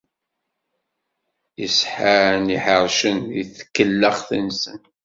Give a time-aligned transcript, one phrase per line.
[1.65, 4.79] Iseḥḥaren iḥercen di tkellax-nsen.